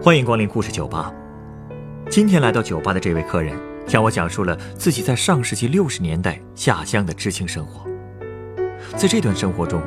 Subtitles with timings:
[0.00, 1.12] 欢迎光临故事酒吧。
[2.08, 7.84] 今天来到酒吧的这位客人，向我讲述了自己在上世纪六十年代下乡的知青生活。
[8.96, 9.82] 在这段生活中，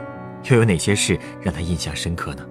[0.49, 2.45] 又有哪些事让他印象深刻呢？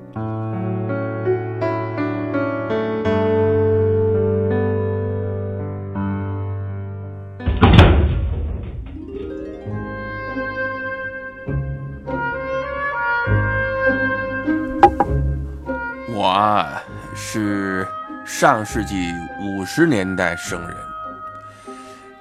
[18.40, 20.74] 上世纪五十年代生人。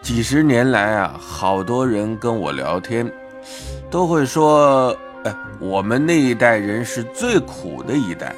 [0.01, 3.09] 几十年来啊，好多人跟我聊天，
[3.89, 8.35] 都会说：“哎，我们那一代人是最苦的一代。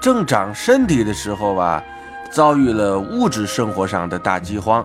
[0.00, 1.84] 正长身体的时候吧，
[2.30, 4.82] 遭遇了物质生活上的大饥荒；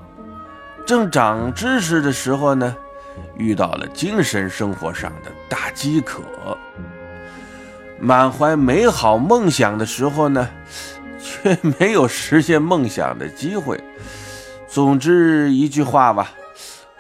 [0.86, 2.76] 正长知识的时候呢，
[3.38, 6.22] 遇到了精神生活上的大饥渴。”
[8.04, 10.50] 满怀美好梦想的时候呢，
[11.24, 13.82] 却没有实现梦想的机会。
[14.68, 16.32] 总之一句话吧，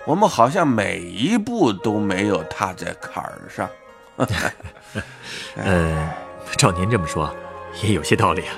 [0.05, 3.69] 我们好像每一步都没有踏在坎儿上。
[5.55, 6.09] 呃，
[6.57, 7.33] 照您这么说，
[7.81, 8.53] 也有些道理啊。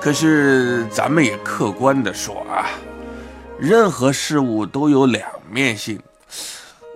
[0.00, 2.68] 可是咱们也客观的说啊，
[3.58, 5.98] 任何事物都有两面性。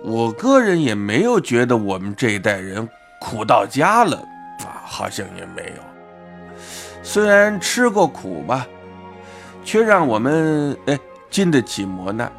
[0.03, 2.87] 我个人也没有觉得我们这一代人
[3.19, 4.17] 苦到家了
[4.59, 4.83] 啊。
[4.85, 5.83] 好像也没有，
[7.01, 8.67] 虽然吃过苦吧，
[9.63, 12.31] 却让我们哎经得起磨难。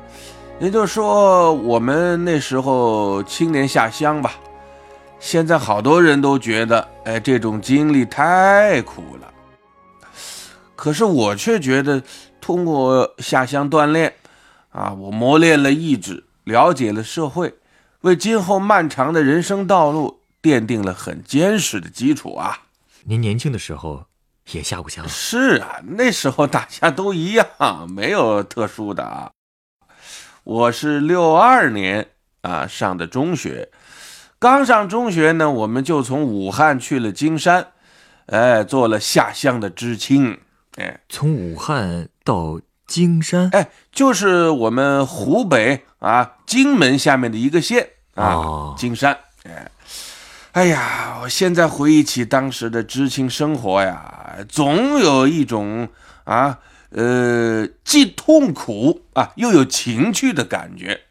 [0.58, 4.34] 也就说，我们那时候青年下乡吧，
[5.19, 9.33] 现在好多人都觉得哎这种经历太苦了。
[10.77, 12.03] 可是我却觉得，
[12.41, 14.14] 通过下乡锻炼
[14.70, 17.55] 啊，我磨练了意志，了解了社会，
[18.00, 20.20] 为今后漫长的人生道路。
[20.42, 22.61] 奠定了很坚实的基础啊！
[23.05, 24.06] 您年轻的时候
[24.53, 25.09] 也下过乡？
[25.09, 27.47] 是啊，那时候大家都一样，
[27.88, 29.31] 没有特殊的啊。
[30.44, 32.09] 我是六二年
[32.43, 33.71] 啊上的中学，
[34.39, 37.69] 刚上中学呢，我们就从武汉去了金山，
[38.27, 40.41] 哎，做了下乡的知青。
[40.77, 49.71] 哎，从武汉到金山，哎，就是我们湖北啊荆门下面的一个县啊，金山，哎。
[50.53, 55.88] 哎呀，我现在回忆起当时的知青生活呀，总有一种
[56.25, 56.59] 啊，
[56.91, 61.03] 呃，既痛苦啊，又有情趣的感觉。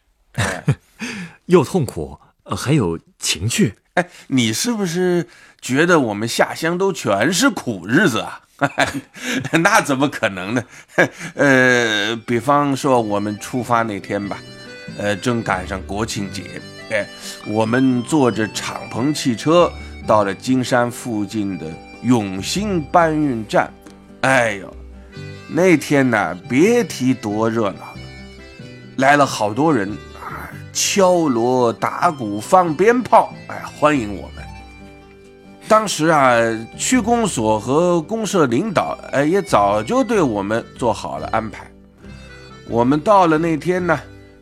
[1.46, 3.76] 又痛苦，还有情趣。
[3.94, 5.26] 哎，你是不是
[5.60, 8.42] 觉得我们下乡都全是苦日子啊？
[9.62, 10.62] 那怎么可能呢？
[11.34, 14.38] 呃，比方说我们出发那天吧，
[14.98, 16.60] 呃，正赶上国庆节。
[16.90, 17.06] 哎，
[17.46, 19.70] 我们坐着敞篷汽车
[20.06, 21.66] 到了金山附近的
[22.02, 23.72] 永兴搬运站。
[24.22, 24.76] 哎呦，
[25.48, 27.94] 那天呢，别提多热闹了，
[28.96, 29.96] 来了好多人，
[30.72, 34.44] 敲锣打鼓放鞭炮，哎，欢迎我们。
[35.68, 36.36] 当时啊，
[36.76, 41.70] 区公所和公社领导哎也早就对我们做好了安排。
[42.68, 43.98] 我们到了那天呢，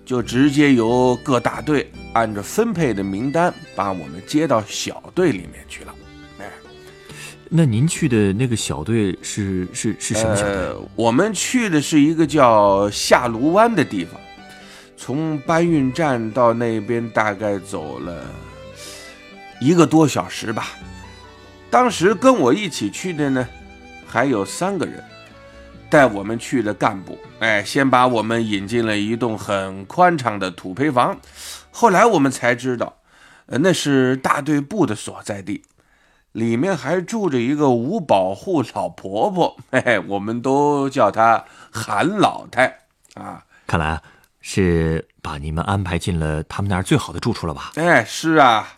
[0.08, 1.86] 就直接由各大队。
[2.14, 5.94] 按照分配的名单，把我们接到小队里面去了。
[6.38, 6.46] 哎，
[7.50, 10.74] 那您去的那个小队是是是什么小队？
[10.96, 14.18] 我们去的是一个叫下卢湾的地方，
[14.96, 18.24] 从搬运站到那边大概走了
[19.60, 20.70] 一个多小时吧。
[21.70, 23.46] 当时跟我一起去的呢，
[24.06, 25.04] 还有三个人，
[25.90, 27.18] 带我们去的干部。
[27.40, 31.18] 哎，先把我们引进了一栋很宽敞的土坯房。
[31.70, 32.98] 后来我们才知道，
[33.46, 35.62] 呃，那是大队部的所在地，
[36.32, 42.80] 里面还住着一个五保户老婆婆，嘿 嘿，我们都叫她韩老太
[43.14, 43.44] 啊。
[43.66, 44.00] 看来
[44.40, 47.72] 是把你们安排进了他们那儿最好的住处了吧？
[47.76, 48.74] 哎，是啊。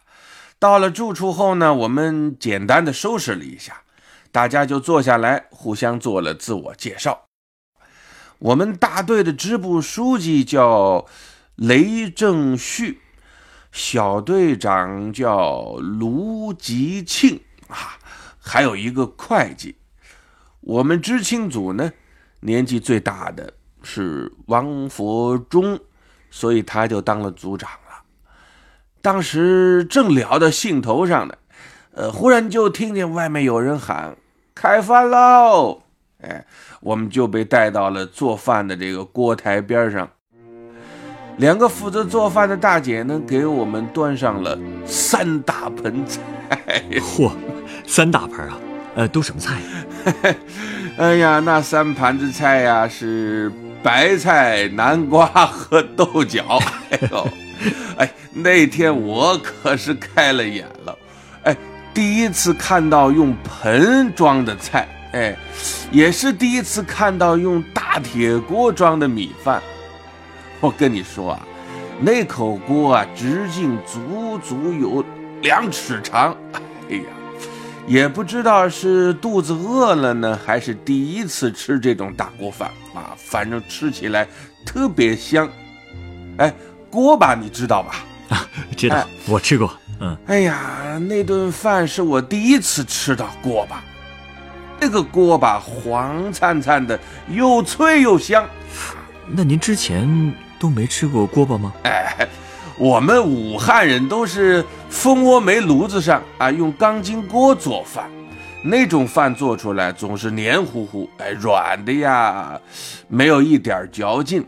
[0.59, 3.81] 到了住处后呢，我们简单的收拾了一下，
[4.33, 7.27] 大家就坐下来，互相做了自我介绍。
[8.39, 11.07] 我们大队的支部书记叫。
[11.57, 13.03] 雷正旭，
[13.71, 17.39] 小队长叫卢吉庆
[17.69, 17.99] 啊，
[18.39, 19.77] 还有一个会计。
[20.63, 21.93] 我们知青组呢，
[22.41, 25.79] 年纪最大的是王佛忠，
[26.31, 28.05] 所以他就当了组长了。
[29.03, 31.35] 当时正聊到兴头上呢，
[32.01, 34.17] 呃，忽然就听见外面有人喊
[34.57, 35.83] ：“开饭喽！”
[36.25, 36.47] 哎，
[36.81, 40.09] 我们就被带到了做饭的这个锅台边上。
[41.37, 46.23] 两个负责做饭的大姐呢，给我们端上了三大盆菜。
[47.01, 47.33] 嚯，
[47.87, 48.59] 三大盆啊！
[48.95, 49.61] 呃，都什么菜？
[50.97, 56.59] 哎呀，那三盘子菜呀是白菜、南瓜和豆角。
[56.89, 57.29] 哎呦，
[57.99, 60.97] 哎，那天我可是开了眼了。
[61.43, 61.57] 哎，
[61.93, 65.37] 第一次看到用盆装的菜，哎，
[65.91, 69.61] 也是第一次看到用大铁锅装的米饭。
[70.61, 71.47] 我跟你说啊，
[72.01, 75.05] 那口锅啊，直径足足有
[75.43, 76.37] 两尺长。
[76.89, 77.03] 哎呀！
[77.87, 84.29] 也不知道是肚子饿了呢，还是第一次吃这种大锅饭啊，反正吃起来
[84.65, 85.49] 特别香。
[86.37, 86.55] 哎，
[86.89, 87.95] 锅巴你知道吧？
[88.29, 88.47] 啊，
[88.77, 89.80] 知道，我吃过。
[90.01, 93.83] 嗯，哎呀，那顿饭是我第一次吃到锅巴，
[94.81, 96.99] 那个锅巴黄灿灿的，
[97.29, 98.45] 又脆又香。
[99.27, 101.73] 那您之前都没吃过锅巴吗？
[101.85, 102.27] 哎。
[102.79, 108.11] 我们武汉人都是蜂窝煤炉子上啊，用钢筋锅做饭，
[108.63, 112.59] 那种饭做出来总是黏糊糊，哎，软的呀，
[113.07, 114.43] 没有一点嚼劲。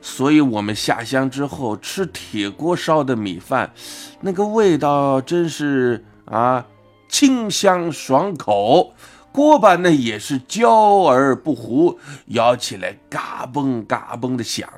[0.00, 3.72] 所以，我们下乡之后吃铁锅烧的米饭，
[4.20, 6.66] 那个味道真是啊，
[7.08, 8.94] 清香爽口。
[9.30, 14.68] 锅巴呢也是焦而不糊，咬起来嘎嘣嘎嘣的响。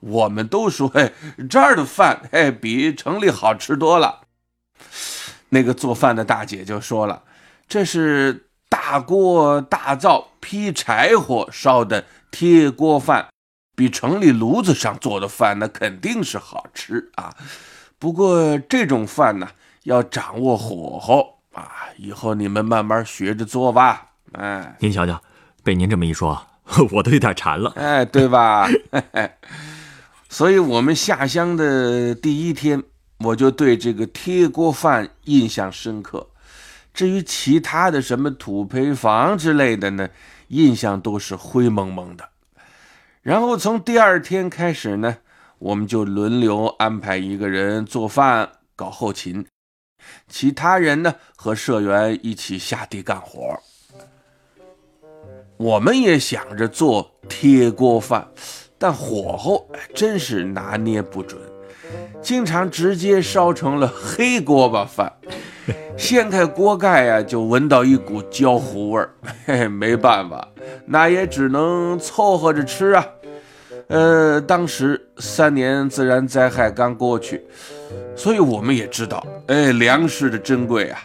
[0.00, 1.12] 我们都说，哎，
[1.48, 4.20] 这儿的饭，哎，比城里好吃多了。
[5.48, 7.22] 那个做饭的大姐就说了，
[7.66, 13.28] 这是大锅大灶劈柴火烧的铁锅饭，
[13.76, 17.32] 比城里炉子上做的饭那肯定是好吃啊。
[17.98, 19.46] 不过这种饭呢，
[19.84, 24.08] 要掌握火候啊，以后你们慢慢学着做吧。
[24.32, 25.22] 哎，您瞧瞧，
[25.62, 26.44] 被您这么一说，
[26.90, 27.72] 我都有点馋了。
[27.76, 28.68] 哎，对吧？
[30.28, 32.82] 所以，我们下乡的第一天，
[33.18, 36.28] 我就对这个铁锅饭印象深刻。
[36.92, 40.08] 至于其他的什么土坯房之类的呢，
[40.48, 42.28] 印象都是灰蒙蒙的。
[43.26, 45.16] 然后从第二天开始呢，
[45.58, 49.44] 我们就轮流安排一个人做饭、搞后勤，
[50.28, 53.58] 其他人呢和社员一起下地干活。
[55.56, 58.28] 我们也想着做铁锅饭。
[58.78, 61.40] 但火候真是拿捏不准，
[62.22, 65.12] 经常直接烧成了黑锅巴饭。
[65.96, 69.14] 掀开锅盖呀，就闻到一股焦糊味儿。
[69.46, 70.46] 嘿嘿，没办法，
[70.84, 73.04] 那也只能凑合着吃啊。
[73.88, 77.44] 呃，当时三年自然灾害刚过去，
[78.16, 80.98] 所以我们也知道，哎，粮食的珍贵啊，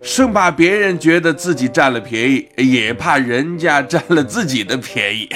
[0.00, 5.28] 生怕别人觉得自己占了便宜，也怕人家占了自己的便宜。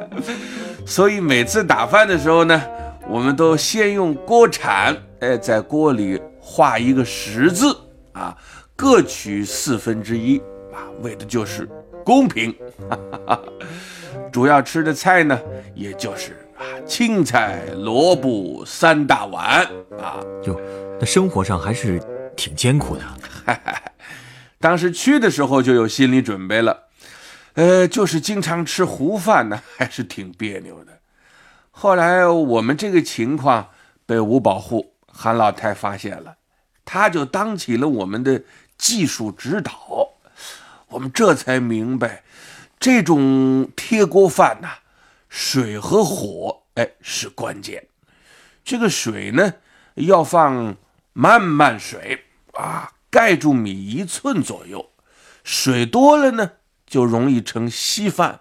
[0.86, 2.62] 所以每次打饭的时候呢，
[3.06, 7.76] 我们都先用锅铲，哎，在锅里画一个十字
[8.12, 8.34] 啊，
[8.74, 10.38] 各取四分之一
[10.72, 11.68] 啊，为的就是
[12.02, 12.54] 公平。
[14.32, 15.40] 主要吃的菜呢，
[15.74, 19.64] 也就是啊，青菜、萝卜三大碗
[19.98, 20.20] 啊。
[20.44, 20.60] 哟，
[21.00, 22.00] 那生活上还是
[22.36, 23.02] 挺艰苦的。
[24.60, 26.84] 当时去的时候就有心理准备了。
[27.54, 30.92] 呃，就是经常吃糊饭呢，还是挺别扭的。
[31.70, 33.68] 后来我们这个情况
[34.06, 36.36] 被五保户韩老太发现了，
[36.84, 38.42] 他就当起了我们的
[38.76, 39.72] 技术指导。
[40.88, 42.22] 我们这才明白，
[42.78, 44.68] 这种铁锅饭呐，
[45.28, 47.86] 水和火哎是关键。
[48.64, 49.54] 这个水呢，
[49.94, 50.76] 要放
[51.12, 54.90] 慢慢水啊，盖住米一寸左右。
[55.44, 56.52] 水多了呢。
[56.88, 58.40] 就容易成稀饭，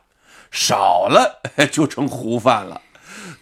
[0.50, 2.82] 少了 就成糊饭了。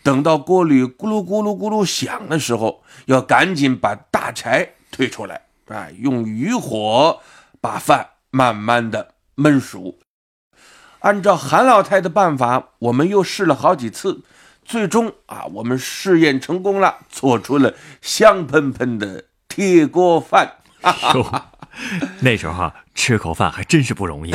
[0.01, 7.21] 等到锅里咕噜咕噜咕噜响的时候，要赶紧把大柴推出来，啊，用余火
[7.61, 9.95] 把饭慢慢的焖熟。
[11.05, 14.23] 按照韩老太的办法，我们又试了好几次，
[14.63, 20.55] 最终啊，我们试验成功了，做出了香喷喷的铁锅饭。
[22.21, 24.33] 那时候哈，吃口饭还真是不容易。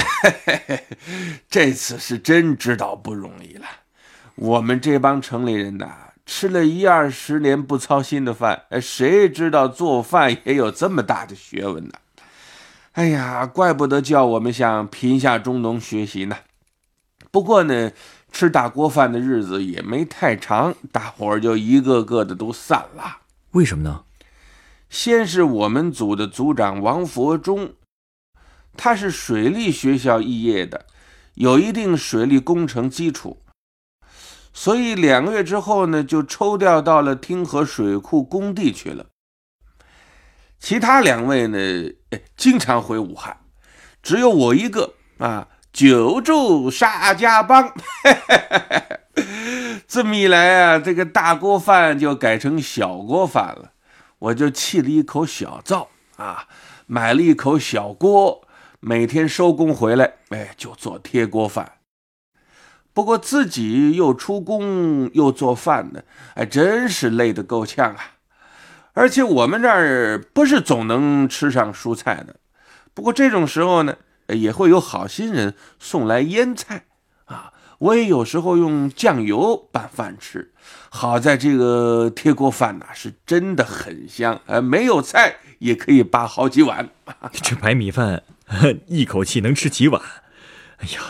[1.50, 3.66] 这次是真知道不容易了。
[4.36, 5.90] 我们这帮城里人呐，
[6.24, 11.94] 吃了一二十年不操心的饭，谁知道做饭也有这么大的学问呢？
[12.92, 16.36] 哎呀，怪不得叫我们向贫下中农学习呢。
[17.30, 17.92] 不过呢，
[18.32, 23.18] 吃大锅饭的日子也没太长，大伙儿就一个个的都散了。
[23.52, 24.04] 为什么呢？
[24.88, 27.74] 先是我们组的组长王佛忠，
[28.76, 30.86] 他是水利学校肄业的，
[31.34, 33.40] 有一定水利工程基础，
[34.52, 39.06] 所以两个月之后呢，就抽调到了汀河水库工地去了。
[40.58, 41.92] 其他两位呢，
[42.36, 43.38] 经常回武汉，
[44.02, 47.72] 只有我一个啊，久住沙家浜。
[49.86, 53.72] 这么一来啊，这个大锅饭就改成小锅饭了。
[54.18, 56.46] 我就砌了一口小灶啊，
[56.86, 58.46] 买了一口小锅，
[58.80, 61.72] 每天收工回来，哎，就做贴锅饭。
[62.92, 68.00] 不过自己又出工又做饭的，哎，真是累得够呛啊！
[68.92, 72.36] 而且我们这儿不是总能吃上蔬菜的。
[72.92, 73.96] 不过这种时候呢，
[74.36, 76.86] 也会有好心人送来腌菜
[77.26, 77.52] 啊。
[77.78, 80.52] 我也有时候用酱油拌饭吃。
[80.90, 86.90] 好在这个铁锅饭呐，是真的很香，呃，没有菜也可以扒好几碗。
[87.32, 88.22] 这白米饭
[88.86, 90.02] 一口气能吃几碗？
[90.78, 91.00] 哎呀，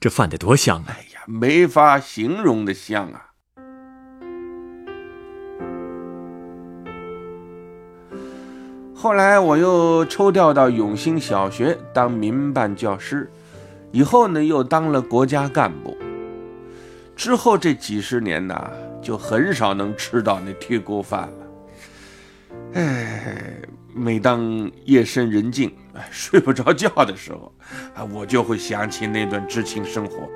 [0.00, 0.84] 这饭得多香啊！
[0.88, 3.31] 哎呀，没法形容的香啊！
[9.02, 13.28] 后来我又抽调到永兴小学当民办教师，
[13.90, 15.98] 以后呢又当了国家干部。
[17.16, 18.70] 之后这几十年呐，
[19.02, 22.56] 就很少能吃到那铁锅饭了。
[22.74, 23.36] 哎，
[23.92, 25.74] 每当夜深人静、
[26.12, 27.52] 睡不着觉的时候，
[27.96, 30.28] 啊，我就会想起那段知青生活。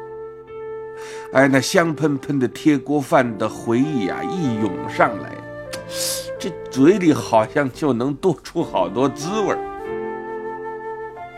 [1.33, 5.31] 哎，那香喷喷的铁锅饭的回忆啊，一涌上来。
[6.39, 9.59] 这嘴里好像就能多出好多滋味儿。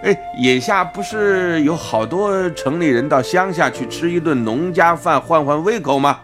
[0.03, 6.21] 哎，眼下不是有好多城里人到乡下去吃一顿农家饭换换胃口吗？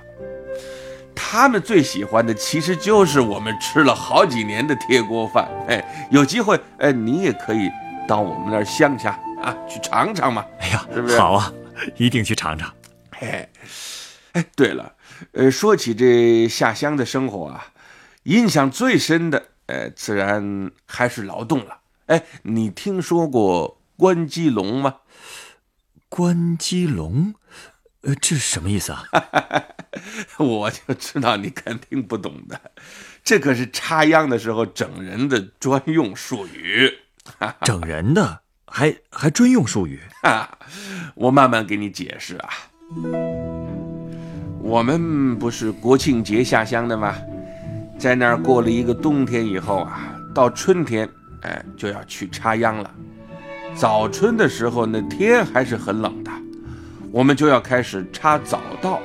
[1.14, 5.49] 他们最喜欢的其实就是我们吃了好几年的铁锅饭。
[5.66, 7.69] 哎，有机会，哎，你也可以
[8.07, 10.45] 到我们那儿乡下啊去尝尝嘛。
[10.61, 11.19] 哎呀，是不是？
[11.19, 11.52] 好啊，
[11.97, 12.73] 一定去尝尝。
[13.21, 13.49] 哎，
[14.35, 14.93] 哎，对了，
[15.33, 17.66] 呃，说起这下乡的生活啊。
[18.25, 21.78] 印象最深的，呃，自然还是劳动了。
[22.07, 24.97] 哎，你听说过关鸡笼吗？
[26.09, 27.35] 关鸡笼，
[28.02, 29.04] 呃，这是什么意思啊？
[30.38, 32.61] 我就知道你肯定不懂的，
[33.23, 36.93] 这可是插秧的时候整人的专用术语。
[37.62, 40.00] 整人的，还还专用术语？
[41.14, 42.50] 我慢慢给你解释啊。
[44.61, 47.16] 我们不是国庆节下乡的吗？
[47.99, 51.09] 在那儿过了一个冬天以后啊，到春天，
[51.43, 52.91] 哎，就要去插秧了。
[53.75, 56.31] 早春的时候，那天还是很冷的，
[57.11, 59.01] 我们就要开始插早稻。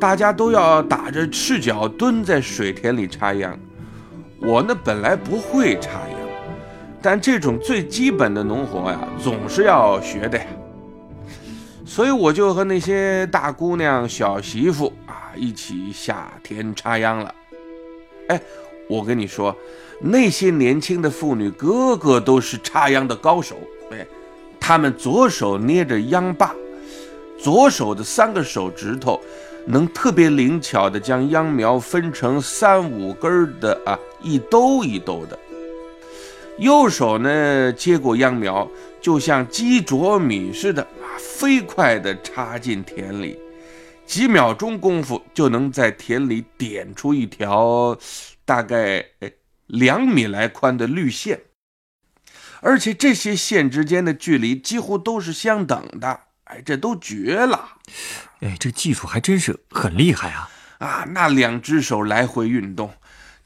[0.00, 3.58] 大家都要打着赤脚蹲在水田里插秧。
[4.40, 6.18] 我呢，本来不会插秧，
[7.02, 10.44] 但这种最基本的农活呀，总是要学的呀。
[11.84, 17.34] 所以我就和那些大姑娘、小媳妇啊，一起下田插秧了。
[18.28, 18.40] 哎，
[18.88, 19.54] 我跟你说，
[20.00, 23.56] 那些年轻的妇女个个都是插秧的高手。
[23.90, 24.06] 哎，
[24.58, 26.54] 她们左手捏着秧把，
[27.38, 29.20] 左手的三个手指头
[29.66, 35.38] 能特别灵巧的将秧苗分成三五根的啊，一兜一兜的。
[36.58, 38.68] 右手呢接过秧苗，
[39.00, 43.38] 就像鸡啄米似的啊，飞快地插进田里。
[44.08, 47.94] 几秒钟功夫就能在田里点出一条
[48.46, 49.04] 大概
[49.66, 51.42] 两米来宽的绿线，
[52.62, 56.20] 而且这些线之间的距离几乎都是相等的。
[56.44, 57.76] 哎，这都绝了！
[58.40, 60.48] 哎，这技术还真是很厉害啊！
[60.78, 62.90] 啊，那两只手来回运动，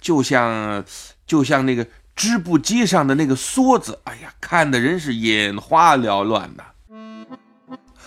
[0.01, 0.85] 就像
[1.27, 3.99] 就像那个织布机上的那个梭子。
[4.05, 6.65] 哎呀，看的人是眼花缭乱的。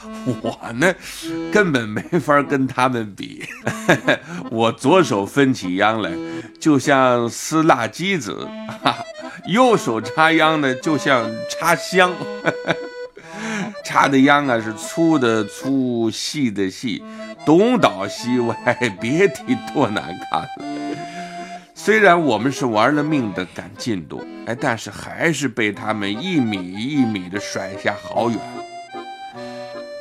[0.41, 0.93] 我呢，
[1.51, 3.43] 根本没法跟他们比。
[4.51, 6.11] 我左手分起秧来，
[6.59, 8.47] 就像撕辣鸡子；
[9.47, 12.11] 右手插秧呢，就像插香。
[13.83, 17.03] 插的秧啊，是粗的粗，细的细，
[17.45, 18.55] 东倒西歪，
[18.99, 20.49] 别提多难看了。
[21.73, 28.39] 虽然我们是玩了命的赶进度，哎，但是还是被他们一米一米的甩下好远。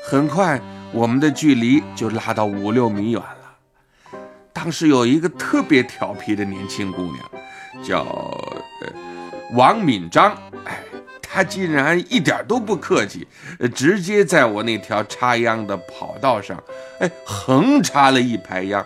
[0.06, 0.60] 很快，
[0.92, 4.18] 我们的距离就拉到五六米远了。
[4.52, 7.18] 当时有一个特别调皮的年轻姑娘，
[7.82, 8.02] 叫
[8.82, 8.92] 呃
[9.52, 10.36] 王敏章。
[10.66, 10.78] 哎，
[11.22, 13.26] 她竟然一点都不客气，
[13.74, 16.62] 直接在我那条插秧的跑道上，
[17.00, 18.84] 哎，横插了一排秧，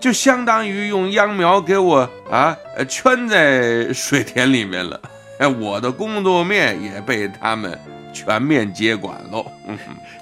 [0.00, 2.56] 就相当于用秧苗给我啊
[2.88, 4.98] 圈在水田里面了。
[5.38, 7.78] 哎，我的工作面也被他们。
[8.12, 9.46] 全面接管喽！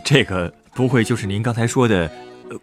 [0.04, 2.10] 这个不会就是您刚才说的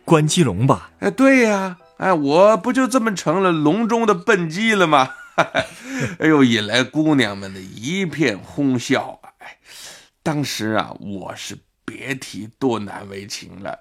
[0.04, 0.92] 关鸡笼吧？
[1.00, 5.10] 哎，对呀，哎，我不就这么成了笼中的笨鸡了吗？
[6.20, 9.20] 哎呦，引来姑娘们的一片哄笑。
[9.40, 9.58] 哎，
[10.24, 13.80] 当时啊，我是别提多难为情了。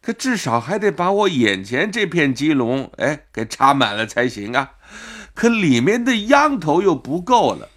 [0.00, 4.70] 可至少还得把我眼前这片鸡笼，哎，给插满了才行啊。
[5.34, 7.68] 可里面的秧头又不够了，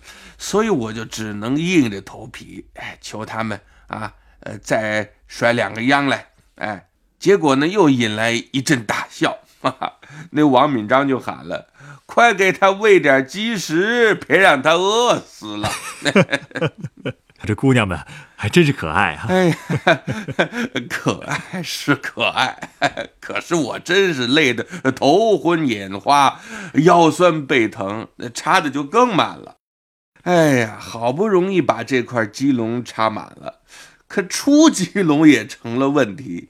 [0.41, 6.88] 所以我就只能硬着头皮，哎，求他们啊，呃，再甩两个秧来，哎。
[7.19, 9.38] 结果呢，又引来一阵大笑。
[9.62, 9.93] 哈哈，
[10.31, 11.67] 那王敏章就喊了
[12.07, 15.69] ：“快给他喂点鸡食，别让他饿死了。
[17.45, 18.00] ”这姑娘们
[18.36, 19.27] 还真是可爱啊！
[19.29, 19.55] 哎，
[20.89, 22.57] 可爱是可爱，
[23.19, 26.39] 可是我真是累得头昏眼花，
[26.83, 29.57] 腰酸背疼，插的就更满了。
[30.24, 33.62] 哎呀，好不容易把这块鸡笼插满了，
[34.08, 36.50] 可出鸡笼也成了问题。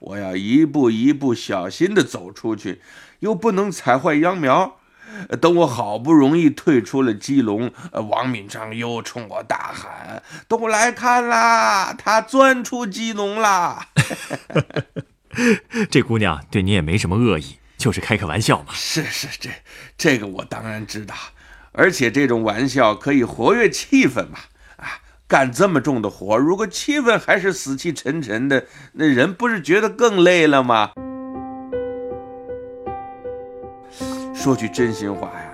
[0.00, 2.82] 我要一步一步小心地走出去，
[3.20, 4.76] 又不能踩坏秧苗。
[5.40, 7.72] 等我好不容易退出了鸡笼，
[8.10, 13.88] 王敏章又冲我大喊：“都来看啦，他钻出鸡笼啦！”
[15.90, 18.66] 这姑娘对你也没什么恶意，就是开个玩笑嘛。
[18.74, 19.50] 是是，这
[19.96, 21.14] 这个我当然知道，
[21.78, 24.38] 而且这种玩笑可以活跃气氛嘛。
[24.76, 30.90] 啊干这么重的活，如果气氛还是死气沉沉的，那人不是觉得更累了吗？
[34.34, 35.52] 说句真心话呀，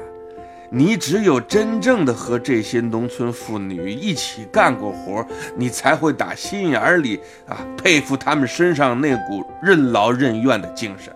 [0.70, 5.26] 你只有真正的和这些农村妇女一起干过活，
[5.56, 11.12] 你才会打心眼里啊佩服她们身上那股任劳任怨的精神。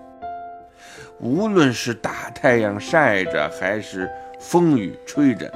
[1.20, 5.52] 无论是大太阳晒着，还是风雨吹着。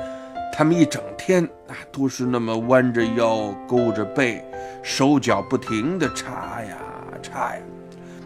[0.55, 4.45] 他们一整天啊，都是那么弯着腰、勾着背，
[4.83, 6.77] 手脚不停地插呀
[7.23, 7.63] 插呀，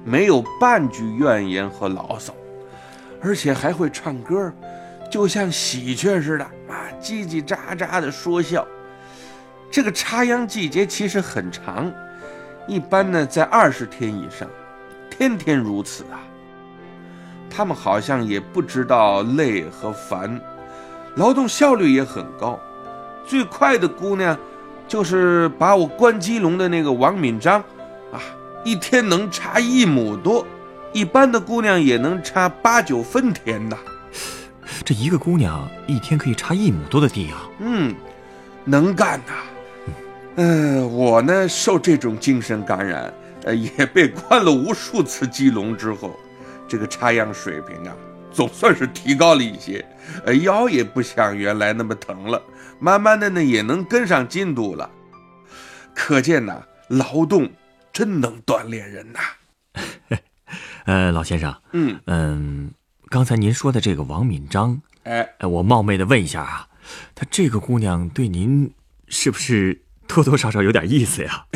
[0.04, 2.34] 没有半句怨言和牢骚，
[3.22, 4.52] 而且还会唱歌，
[5.08, 8.66] 就像喜鹊似的啊，叽叽喳喳地说笑。
[9.70, 11.92] 这个插秧季节其实很长，
[12.66, 14.48] 一般呢在二十天以上，
[15.08, 16.25] 天天如此啊。
[17.56, 20.38] 他们好像也不知道累和烦。
[21.14, 22.60] 劳动效率也很高，
[23.26, 24.38] 最快的姑娘，
[24.86, 27.60] 就是把我关鸡笼的那个王敏章，
[28.12, 28.20] 啊，
[28.62, 30.46] 一天能插一亩多，
[30.92, 33.78] 一般的姑娘也能插八九分田呐。
[34.84, 37.48] 这一个姑娘一天可以插一亩多的地啊？
[37.60, 37.94] 嗯，
[38.66, 39.32] 能干呐。
[40.34, 43.10] 嗯，我呢受这种精神感染，
[43.44, 46.14] 呃，也被关了无数次鸡笼之后，
[46.68, 47.96] 这个插秧水平啊。
[48.32, 49.82] 总算是提高了一些，
[50.26, 52.42] 呃，腰也不像原来那么疼了，
[52.78, 54.90] 慢慢的呢也能跟上进度了。
[55.94, 57.50] 可见呐，劳动
[57.94, 59.20] 真能锻炼人呐。
[60.84, 62.70] 呃，老先生，嗯嗯，
[63.08, 66.68] 刚才您说的这个王敏章，哎，我冒昧的问一下啊，
[67.14, 68.70] 她这个姑娘对您
[69.08, 71.46] 是不是多多少少有点意思呀？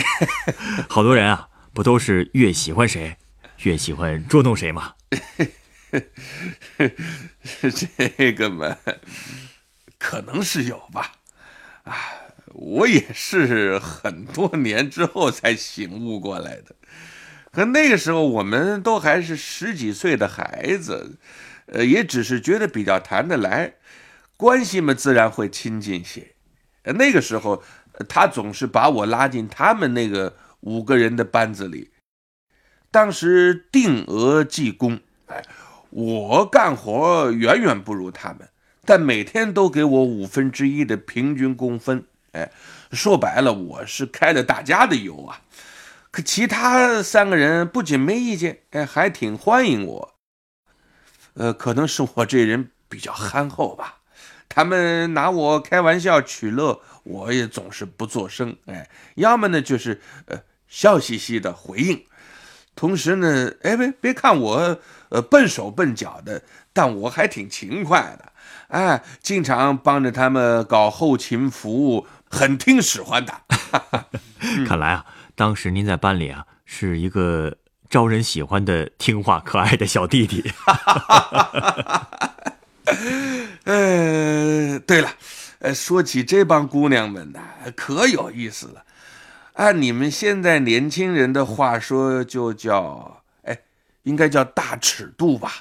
[0.89, 3.19] 好多人啊，不都是越喜欢谁，
[3.65, 4.95] 越喜欢捉弄谁吗？
[8.17, 8.77] 这个嘛，
[9.99, 11.13] 可能是有吧。
[11.85, 11.97] 啊，
[12.53, 16.77] 我也是很多年之后才醒悟过来的。
[17.53, 21.19] 可那个时候，我们都还是十几岁的孩子，
[21.67, 23.75] 呃，也只是觉得比较谈得来，
[24.37, 26.35] 关系嘛，自然会亲近些。
[26.85, 27.65] 那个时候，
[28.09, 31.91] 他总是把我拉进他们那个五个人的班子里，
[32.91, 35.43] 当时定额计工，哎。
[35.93, 38.49] 我干活远远不如他们，
[38.85, 42.05] 但每天都给我五分之一的平均工分。
[42.31, 42.53] 哎，
[42.93, 45.41] 说白了，我是开了大家的油啊。
[46.13, 50.15] 可其他三个人不仅没意见，哎，还挺欢迎我。
[51.35, 53.97] 呃，可能是我这人比较憨厚吧，
[54.49, 58.57] 他们拿我开玩笑取乐，我也总是不作声。
[58.67, 62.05] 哎，要么呢就是呃笑嘻嘻的回应。
[62.81, 66.41] 同时呢，哎，别别看我，呃，笨手笨脚的，
[66.73, 68.33] 但我还挺勤快的，
[68.69, 73.35] 哎，经常帮着他们搞后勤服务，很听使唤的。
[74.67, 77.55] 看来啊，当时您在班里啊，是一个
[77.91, 80.51] 招人喜欢的、听话可爱的小弟弟。
[83.65, 85.11] 呃，对了，
[85.59, 87.41] 呃，说起这帮姑娘们呢，
[87.77, 88.83] 可有意思了。
[89.55, 93.59] 按你们现在年轻人的话说，就叫哎，
[94.05, 95.53] 应该叫大尺度吧？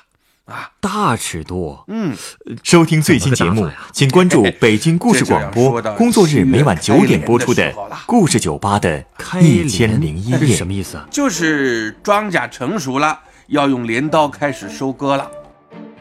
[0.45, 1.79] 啊，大尺度。
[1.87, 2.15] 嗯，
[2.63, 7.71] 收听最新节目，请关注北京故事广播， 工作日每晚九点播出的
[8.05, 9.03] 《故事酒吧》的
[9.41, 10.55] 一千零一夜。
[10.55, 11.07] 什么意思啊？
[11.11, 15.29] 就是庄稼成熟了，要用镰刀开始收割了。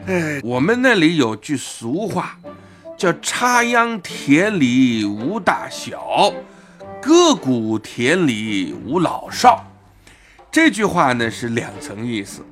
[0.07, 2.39] 哎，我们那里有句俗话，
[2.97, 6.33] 叫“插秧田里无大小，
[7.01, 9.65] 割谷田里无老少”。
[10.51, 12.43] 这句话呢是两层意思，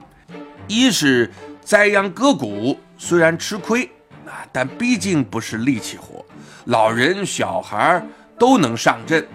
[0.68, 1.32] 一是
[1.62, 3.90] 栽秧割谷虽然吃亏
[4.26, 6.24] 啊，但毕竟不是力气活，
[6.66, 8.06] 老人小孩
[8.38, 9.28] 都能上阵。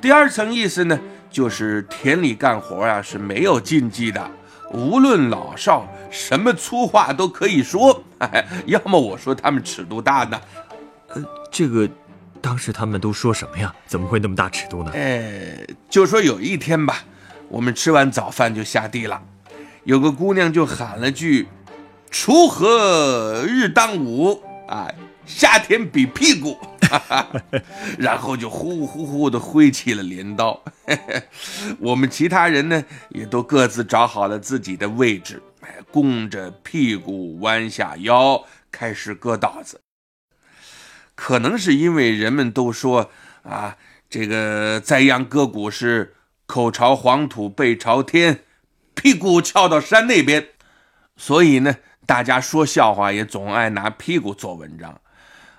[0.00, 0.98] 第二层意思呢，
[1.30, 4.30] 就是田里干活啊是没有禁忌的。
[4.72, 8.02] 无论老少，什么粗话都可以说。
[8.66, 10.40] 要么我说他们尺度大呢？
[11.08, 11.88] 呃，这个，
[12.46, 13.74] 当时他们都说什么呀？
[13.88, 14.92] 怎么会那么大尺度呢？
[14.94, 17.02] 哎，就说有一天吧，
[17.48, 19.20] 我们吃完早饭就下地了，
[19.82, 21.48] 有个姑娘就喊了句
[22.08, 24.88] ：“锄禾日当午啊，
[25.26, 26.56] 夏天比屁股。
[27.98, 30.62] ”然后就呼呼呼的挥起了镰刀，
[31.80, 39.80] 我们其他人呢也都各自找好了自己的位置，哎，弓着屁股，弯下腰，开始割稻子。
[41.16, 43.10] 可能是因为人们都说
[43.42, 43.76] 啊，
[44.08, 46.14] 这个栽秧割谷是
[46.46, 48.44] 口朝黄土背朝天，
[48.94, 50.46] 屁股翘到山那边，
[51.16, 51.74] 所以呢，
[52.06, 55.00] 大家说笑话也总爱拿屁股做文章。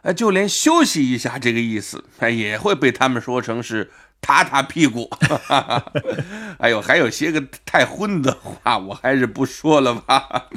[0.03, 3.91] 哎，就连休息一下这个意思，哎，也会被他们说成是
[4.21, 5.09] 踏踏屁股。
[6.59, 10.47] 哎呦，还有些个太荤的话，我还是不说了吧。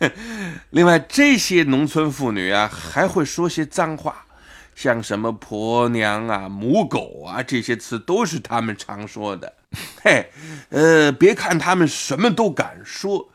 [0.70, 4.24] 另外，这些农村妇女啊，还会说些脏话，
[4.80, 9.52] 像什么婆娘啊、母狗啊这些词，都是他们常说的。
[10.02, 10.32] 嘿，
[10.70, 13.30] 呃，别看他们什么都敢说，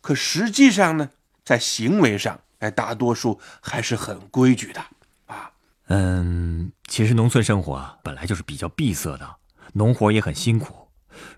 [0.00, 1.10] 可实际上呢，
[1.44, 4.84] 在行为上，哎，大多数还是很规矩的。
[5.26, 5.52] 啊
[5.86, 9.36] 嗯，其实农村生活，本来就是比较闭塞的，
[9.74, 10.88] 农活也很辛苦。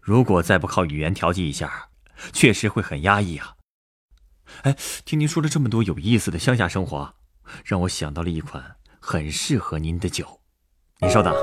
[0.01, 1.91] 如果再不靠语言调剂一下，
[2.33, 3.57] 确实会很压抑啊。
[4.63, 7.15] 哎，听您说了这么多有意思的乡下生活，
[7.63, 10.25] 让我想到了一款很适合您的酒。
[11.01, 11.35] 您稍等。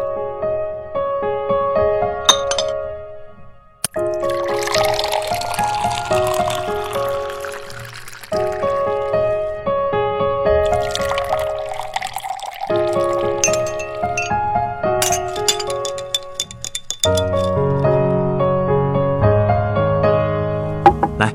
[21.18, 21.34] 来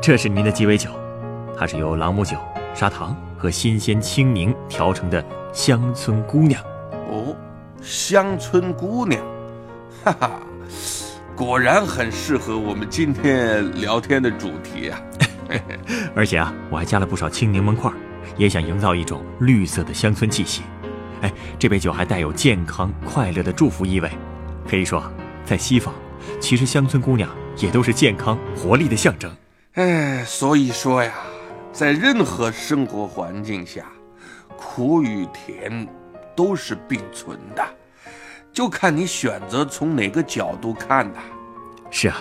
[0.00, 0.90] 这是您的鸡尾酒，
[1.58, 2.36] 它是由朗姆酒、
[2.74, 6.62] 砂糖和新鲜青柠调成的乡村姑娘。
[7.08, 7.34] 哦，
[7.80, 9.22] 乡村姑娘，
[10.04, 10.30] 哈哈，
[11.36, 15.00] 果然很适合我们今天聊天的主题啊！
[16.16, 17.92] 而且啊，我还加了不少青柠檬块，
[18.36, 20.62] 也想营造一种绿色的乡村气息。
[21.20, 24.10] 哎，这杯酒还带有健康快乐的祝福意味。
[24.68, 25.02] 可以说，
[25.44, 25.94] 在西方，
[26.40, 29.30] 其实乡村姑娘也都是健康活力的象征。
[29.74, 31.12] 哎，所以说呀，
[31.74, 33.84] 在任何生活环境下，
[34.56, 35.86] 苦与甜
[36.36, 37.66] 都是并存的，
[38.52, 41.18] 就看你选择从哪个角度看呐。
[41.90, 42.18] 是啊，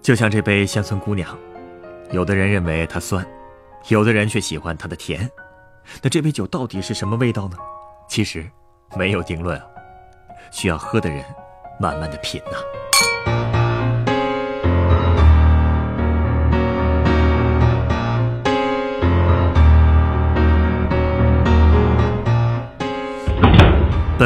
[0.00, 1.36] 就像这杯乡村姑娘，
[2.12, 3.26] 有的人认为它酸，
[3.88, 5.28] 有的人却喜欢它的甜。
[6.00, 7.56] 那这杯酒到底是什么味道呢？
[8.08, 8.48] 其实
[8.96, 9.60] 没有定论，
[10.52, 11.24] 需要喝的人
[11.80, 12.79] 慢慢的品呐。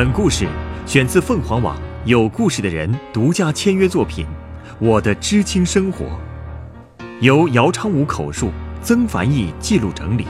[0.05, 0.47] 本故事
[0.85, 4.27] 选自凤凰网有故事的人独家签约作品
[4.79, 6.05] 《我的知青生活》，
[7.21, 8.51] 由姚昌武口述，
[8.83, 10.27] 曾凡毅记录整理，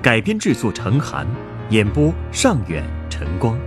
[0.00, 1.26] 改编制作程涵，
[1.70, 3.58] 演播尚远、晨光。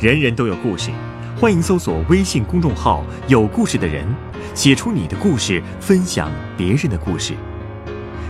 [0.00, 0.90] 人人都有故事，
[1.36, 4.04] 欢迎搜索微信公众号“有故事的人”，
[4.52, 7.34] 写出你的故事，分享别人的故事。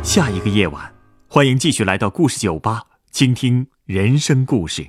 [0.02, 0.92] 下一个夜晚，
[1.28, 4.88] 欢迎继续来到故事酒吧，倾听人生故事。